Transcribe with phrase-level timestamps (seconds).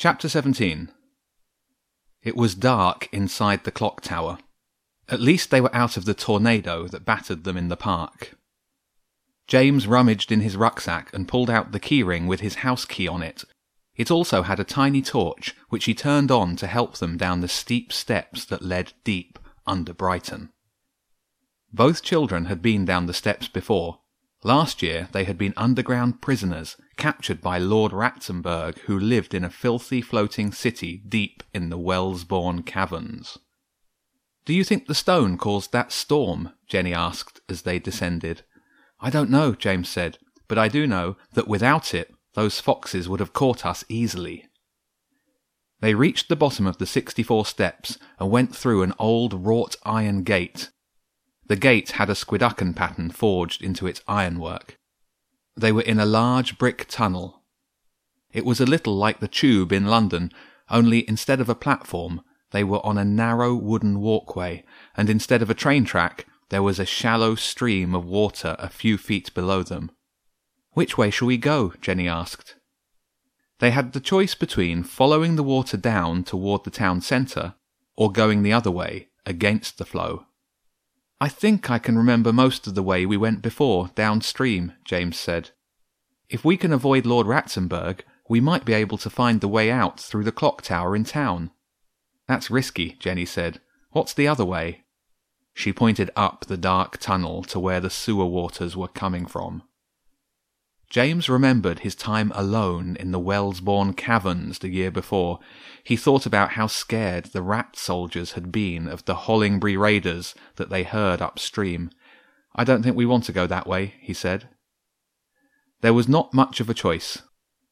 [0.00, 0.88] Chapter 17
[2.22, 4.38] It was dark inside the clock tower.
[5.10, 8.34] At least they were out of the tornado that battered them in the park.
[9.46, 13.22] James rummaged in his rucksack and pulled out the keyring with his house key on
[13.22, 13.44] it.
[13.94, 17.46] It also had a tiny torch, which he turned on to help them down the
[17.46, 20.48] steep steps that led deep under Brighton.
[21.74, 24.00] Both children had been down the steps before.
[24.42, 29.50] Last year they had been underground prisoners, captured by Lord Ratzenberg, who lived in a
[29.50, 33.38] filthy floating city deep in the Wellesbourne caverns.
[34.46, 36.52] Do you think the stone caused that storm?
[36.66, 38.42] Jenny asked as they descended.
[38.98, 40.18] I don't know, James said,
[40.48, 44.46] but I do know that without it, those foxes would have caught us easily.
[45.80, 50.22] They reached the bottom of the 64 steps and went through an old wrought iron
[50.22, 50.70] gate.
[51.50, 54.78] The gate had a squidducken pattern forged into its ironwork.
[55.56, 57.42] They were in a large brick tunnel.
[58.32, 60.30] It was a little like the tube in London,
[60.68, 62.20] only instead of a platform,
[62.52, 64.64] they were on a narrow wooden walkway,
[64.96, 68.96] and instead of a train track, there was a shallow stream of water a few
[68.96, 69.90] feet below them.
[70.74, 71.72] Which way shall we go?
[71.80, 72.54] Jenny asked.
[73.58, 77.54] They had the choice between following the water down toward the town centre
[77.96, 80.26] or going the other way, against the flow.
[81.20, 85.50] I think I can remember most of the way we went before, downstream, James said.
[86.30, 90.00] If we can avoid Lord Ratzenberg, we might be able to find the way out
[90.00, 91.50] through the clock tower in town.
[92.26, 93.60] That's risky, Jenny said.
[93.90, 94.84] What's the other way?
[95.52, 99.64] She pointed up the dark tunnel to where the sewer waters were coming from.
[100.90, 105.38] James remembered his time alone in the Wellesbourne caverns the year before.
[105.84, 110.68] He thought about how scared the rat soldiers had been of the Hollingbury raiders that
[110.68, 111.90] they heard upstream.
[112.56, 114.48] I don't think we want to go that way, he said.
[115.80, 117.22] There was not much of a choice.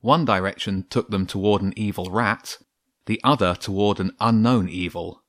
[0.00, 2.58] One direction took them toward an evil rat,
[3.06, 5.22] the other toward an unknown evil.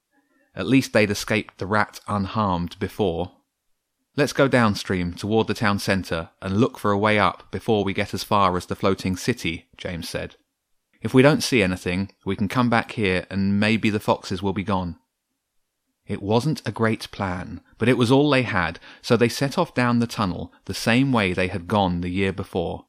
[0.55, 3.33] At least they'd escaped the rat unharmed before.
[4.17, 7.93] Let's go downstream toward the town centre and look for a way up before we
[7.93, 10.37] get as far as the floating city, James said.
[11.02, 14.53] If we don't see anything, we can come back here and maybe the foxes will
[14.53, 14.98] be gone.
[16.08, 19.73] It wasn't a great plan, but it was all they had, so they set off
[19.73, 22.86] down the tunnel the same way they had gone the year before.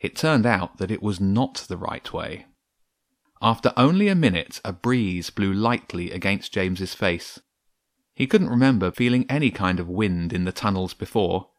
[0.00, 2.46] It turned out that it was not the right way.
[3.42, 7.40] After only a minute, a breeze blew lightly against James's face.
[8.16, 11.50] He couldn't remember feeling any kind of wind in the tunnels before.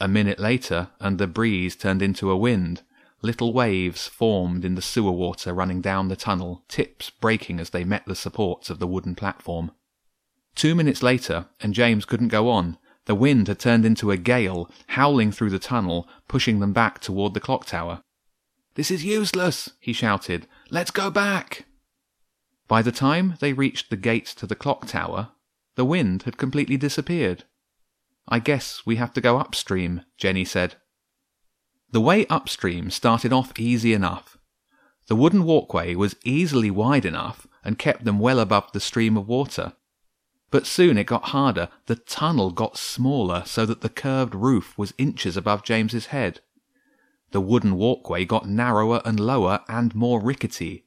[0.00, 2.82] A minute later, and the breeze turned into a wind.
[3.22, 7.84] Little waves formed in the sewer water running down the tunnel, tips breaking as they
[7.84, 9.70] met the supports of the wooden platform.
[10.56, 12.76] Two minutes later, and James couldn't go on.
[13.04, 17.34] The wind had turned into a gale, howling through the tunnel, pushing them back toward
[17.34, 18.02] the clock tower.
[18.74, 20.48] This is useless, he shouted.
[20.70, 21.66] Let's go back.
[22.66, 25.28] By the time they reached the gate to the clock tower,
[25.76, 27.44] the wind had completely disappeared.
[28.28, 30.76] I guess we have to go upstream, Jenny said.
[31.90, 34.38] The way upstream started off easy enough.
[35.06, 39.28] The wooden walkway was easily wide enough and kept them well above the stream of
[39.28, 39.74] water.
[40.50, 41.68] But soon it got harder.
[41.86, 46.40] The tunnel got smaller so that the curved roof was inches above James's head.
[47.32, 50.83] The wooden walkway got narrower and lower and more rickety,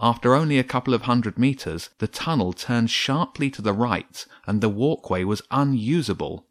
[0.00, 4.60] after only a couple of hundred meters, the tunnel turned sharply to the right and
[4.60, 6.46] the walkway was unusable.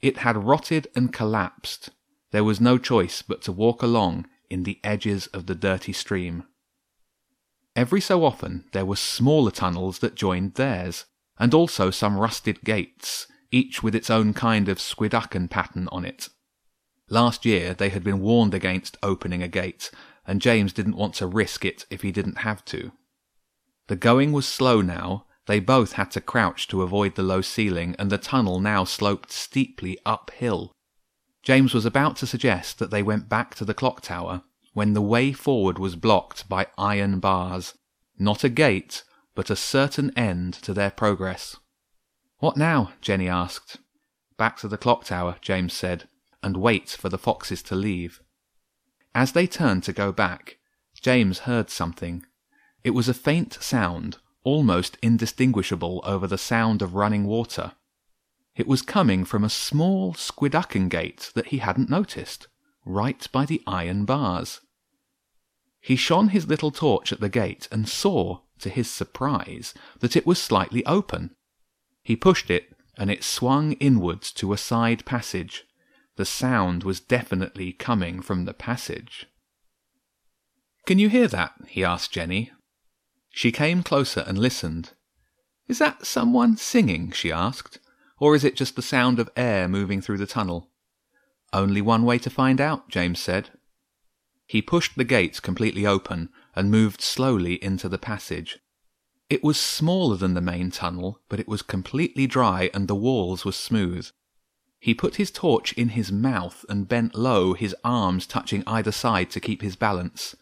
[0.00, 1.90] It had rotted and collapsed.
[2.30, 6.44] There was no choice but to walk along in the edges of the dirty stream.
[7.74, 11.06] Every so often there were smaller tunnels that joined theirs,
[11.38, 16.28] and also some rusted gates, each with its own kind of squidducken pattern on it.
[17.08, 19.90] Last year they had been warned against opening a gate,
[20.26, 22.92] and James didn't want to risk it if he didn't have to.
[23.88, 25.26] The going was slow now.
[25.46, 29.32] They both had to crouch to avoid the low ceiling, and the tunnel now sloped
[29.32, 30.72] steeply uphill.
[31.42, 34.42] James was about to suggest that they went back to the clock tower
[34.72, 37.74] when the way forward was blocked by iron bars.
[38.18, 39.02] Not a gate,
[39.34, 41.56] but a certain end to their progress.
[42.38, 42.92] What now?
[43.00, 43.78] Jenny asked.
[44.36, 46.08] Back to the clock tower, James said,
[46.42, 48.20] and wait for the foxes to leave.
[49.14, 50.58] As they turned to go back,
[51.00, 52.24] James heard something.
[52.84, 57.72] It was a faint sound, almost indistinguishable over the sound of running water.
[58.54, 62.48] It was coming from a small squidducken gate that he hadn't noticed,
[62.84, 64.60] right by the iron bars.
[65.80, 70.26] He shone his little torch at the gate and saw, to his surprise, that it
[70.26, 71.34] was slightly open.
[72.02, 75.64] He pushed it, and it swung inwards to a side passage.
[76.22, 79.26] The sound was definitely coming from the passage.
[80.86, 81.54] Can you hear that?
[81.66, 82.52] he asked Jenny.
[83.30, 84.90] She came closer and listened.
[85.66, 87.10] Is that someone singing?
[87.10, 87.80] she asked.
[88.20, 90.70] Or is it just the sound of air moving through the tunnel?
[91.52, 93.50] Only one way to find out, James said.
[94.46, 98.60] He pushed the gates completely open and moved slowly into the passage.
[99.28, 103.44] It was smaller than the main tunnel, but it was completely dry and the walls
[103.44, 104.08] were smooth.
[104.82, 109.30] He put his torch in his mouth and bent low, his arms touching either side
[109.30, 110.34] to keep his balance.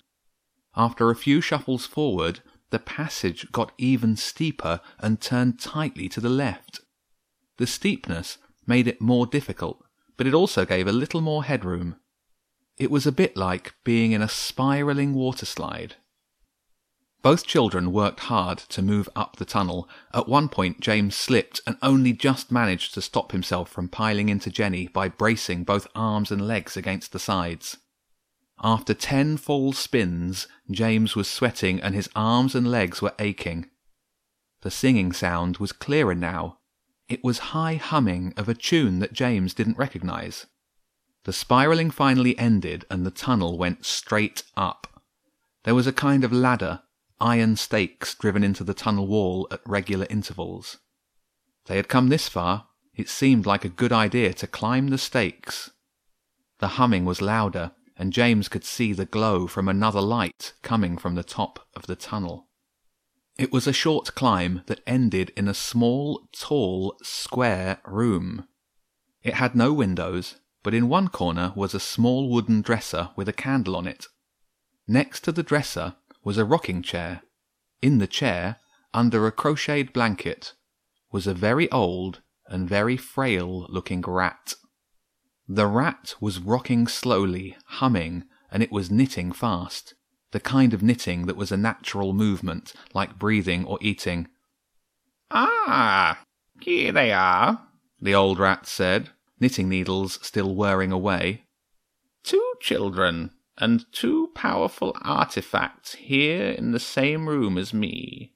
[0.75, 2.40] After a few shuffles forward,
[2.70, 6.81] the passage got even steeper and turned tightly to the left.
[7.58, 9.84] The steepness made it more difficult,
[10.16, 11.96] but it also gave a little more headroom.
[12.78, 15.96] It was a bit like being in a spiraling water slide.
[17.22, 19.88] Both children worked hard to move up the tunnel.
[20.14, 24.50] At one point, James slipped and only just managed to stop himself from piling into
[24.50, 27.76] Jenny by bracing both arms and legs against the sides.
[28.62, 33.69] After ten full spins, James was sweating and his arms and legs were aching.
[34.62, 36.58] The singing sound was clearer now,
[37.11, 40.46] it was high humming of a tune that James didn't recognize.
[41.25, 45.02] The spiraling finally ended and the tunnel went straight up.
[45.64, 46.82] There was a kind of ladder,
[47.20, 50.78] iron stakes driven into the tunnel wall at regular intervals.
[51.67, 52.67] They had come this far.
[52.94, 55.70] It seemed like a good idea to climb the stakes.
[56.58, 61.14] The humming was louder, and James could see the glow from another light coming from
[61.14, 62.49] the top of the tunnel.
[63.38, 68.46] It was a short climb that ended in a small, tall, square room.
[69.22, 73.32] It had no windows, but in one corner was a small wooden dresser with a
[73.32, 74.06] candle on it.
[74.87, 77.22] Next to the dresser was a rocking chair.
[77.82, 78.56] In the chair,
[78.93, 80.55] under a crocheted blanket,
[81.11, 84.55] was a very old and very frail looking rat.
[85.49, 89.94] The rat was rocking slowly, humming, and it was knitting fast
[90.31, 94.28] the kind of knitting that was a natural movement, like breathing or eating.
[95.31, 96.22] Ah,
[96.61, 97.67] here they are,
[98.00, 101.44] the old rat said, knitting needles still whirring away.
[102.22, 108.32] Two children, and two powerful artifacts here in the same room as me.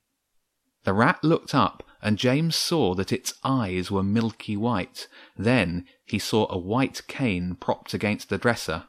[0.84, 5.08] The rat looked up, and James saw that its eyes were milky white.
[5.36, 8.84] Then he saw a white cane propped against the dresser.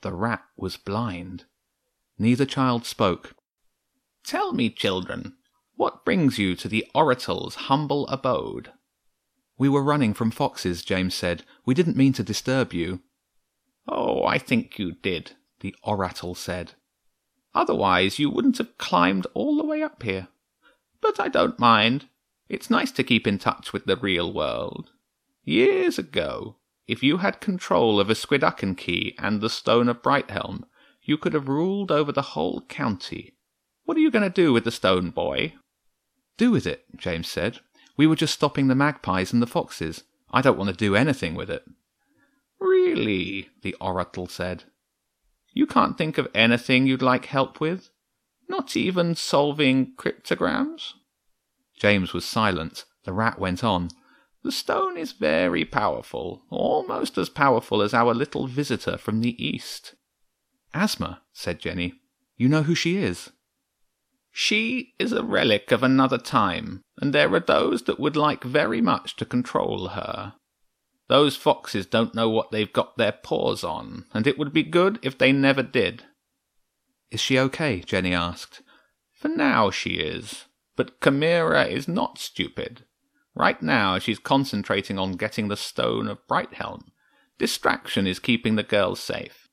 [0.00, 1.44] The rat was blind.
[2.18, 3.36] Neither child spoke.
[4.24, 5.36] Tell me, children,
[5.76, 8.72] what brings you to the Oracle's humble abode?
[9.56, 11.44] We were running from foxes, James said.
[11.64, 13.00] We didn't mean to disturb you.
[13.88, 16.72] Oh, I think you did, the Oracle said.
[17.54, 20.28] Otherwise you wouldn't have climbed all the way up here.
[21.00, 22.06] But I don't mind.
[22.48, 24.90] It's nice to keep in touch with the real world.
[25.44, 26.56] Years ago,
[26.86, 30.64] if you had control of a Squidducken key and the Stone of Brighthelm,
[31.02, 33.34] you could have ruled over the whole county.
[33.84, 35.54] What are you going to do with the stone, boy?
[36.36, 37.60] Do with it, James said.
[37.96, 40.04] We were just stopping the magpies and the foxes.
[40.30, 41.64] I don't want to do anything with it.
[42.60, 43.50] Really?
[43.62, 44.64] the oracle said.
[45.52, 47.90] You can't think of anything you'd like help with?
[48.48, 50.94] Not even solving cryptograms?
[51.78, 52.84] James was silent.
[53.04, 53.88] The rat went on.
[54.42, 59.94] The stone is very powerful, almost as powerful as our little visitor from the east.
[60.74, 61.94] Asma, said Jenny.
[62.36, 63.30] You know who she is?
[64.32, 68.80] She is a relic of another time, and there are those that would like very
[68.80, 70.34] much to control her.
[71.08, 74.98] Those foxes don't know what they've got their paws on, and it would be good
[75.02, 76.04] if they never did.
[77.10, 77.80] Is she okay?
[77.80, 78.62] Jenny asked.
[79.12, 82.84] For now she is, but Chimera is not stupid.
[83.34, 86.84] Right now she's concentrating on getting the stone of Brighthelm.
[87.38, 89.48] Distraction is keeping the girls safe.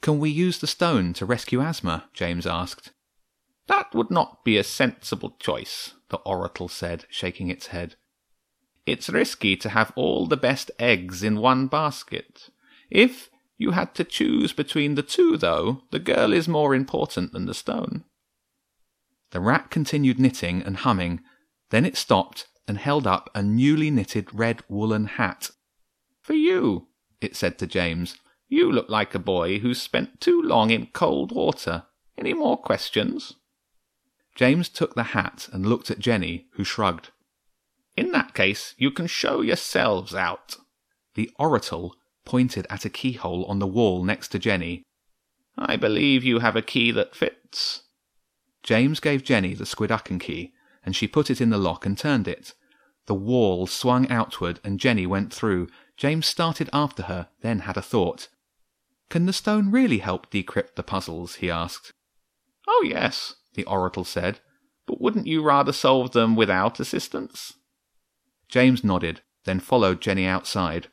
[0.00, 2.08] Can we use the stone to rescue Asma?
[2.14, 2.92] James asked.
[3.66, 7.96] That would not be a sensible choice, the oracle said, shaking its head.
[8.86, 12.50] It's risky to have all the best eggs in one basket.
[12.90, 17.46] If you had to choose between the two, though, the girl is more important than
[17.46, 18.04] the stone.
[19.30, 21.20] The rat continued knitting and humming.
[21.70, 25.50] Then it stopped and held up a newly knitted red woolen hat.
[26.22, 26.88] For you,
[27.20, 28.16] it said to James.
[28.48, 31.84] You look like a boy who's spent too long in cold water.
[32.18, 33.34] Any more questions?
[34.34, 37.10] James took the hat and looked at Jenny, who shrugged.
[37.96, 40.56] In that case, you can show yourselves out.
[41.14, 41.94] The oracle
[42.24, 44.82] pointed at a keyhole on the wall next to Jenny.
[45.58, 47.82] I believe you have a key that fits.
[48.62, 50.52] James gave Jenny the Squidducken key,
[50.84, 52.54] and she put it in the lock and turned it.
[53.06, 55.68] The wall swung outward, and Jenny went through.
[55.96, 58.28] James started after her, then had a thought.
[59.08, 61.36] Can the stone really help decrypt the puzzles?
[61.36, 61.92] he asked.
[62.68, 64.40] Oh, yes, the oracle said,
[64.86, 67.54] but wouldn't you rather solve them without assistance?
[68.50, 70.88] James nodded, then followed Jenny outside.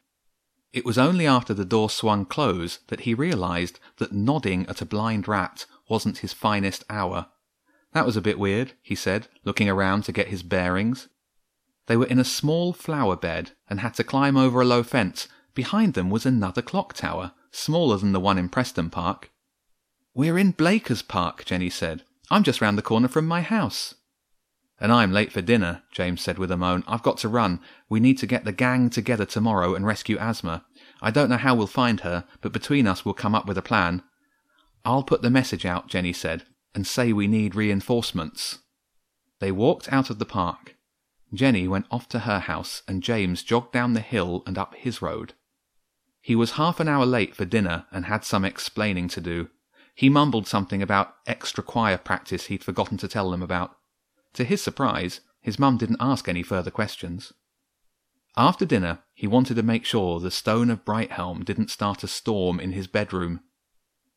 [0.73, 4.85] It was only after the door swung close that he realized that nodding at a
[4.85, 7.27] blind rat wasn't his finest hour.
[7.93, 11.07] That was a bit weird, he said, looking around to get his bearings.
[11.87, 15.27] They were in a small flower bed and had to climb over a low fence.
[15.55, 19.31] Behind them was another clock tower, smaller than the one in Preston Park.
[20.13, 22.03] We're in Blakers Park, Jenny said.
[22.29, 23.95] I'm just round the corner from my house.
[24.79, 26.83] And I'm late for dinner, James said with a moan.
[26.87, 27.59] I've got to run.
[27.89, 30.65] We need to get the gang together tomorrow and rescue Asma.
[31.01, 33.63] I don't know how we'll find her, but between us we'll come up with a
[33.63, 34.03] plan.
[34.85, 36.43] I'll put the message out, Jenny said,
[36.75, 38.59] and say we need reinforcements.
[39.39, 40.75] They walked out of the park.
[41.33, 45.01] Jenny went off to her house, and James jogged down the hill and up his
[45.01, 45.33] road.
[46.21, 49.49] He was half an hour late for dinner and had some explaining to do.
[49.95, 53.76] He mumbled something about extra choir practice he'd forgotten to tell them about.
[54.37, 57.33] To his surprise, his mum didn't ask any further questions.
[58.35, 62.59] After dinner, he wanted to make sure the stone of Brighthelm didn't start a storm
[62.59, 63.39] in his bedroom.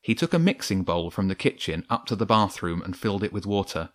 [0.02, 3.32] He took a mixing bowl from the kitchen up to the bathroom and filled it
[3.32, 3.92] with water.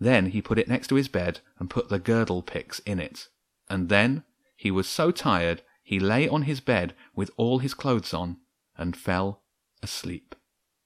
[0.00, 3.28] Then he put it next to his bed and put the girdle picks in it.
[3.70, 4.24] And then
[4.56, 8.38] he was so tired he lay on his bed with all his clothes on
[8.76, 9.44] and fell
[9.80, 10.34] asleep.